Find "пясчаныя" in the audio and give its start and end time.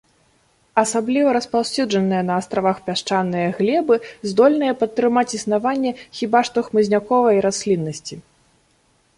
2.87-3.47